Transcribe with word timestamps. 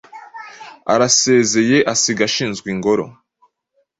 arasezeyeasiga 0.93 2.21
ashinzwe 2.27 2.67
ingoro 2.75 3.05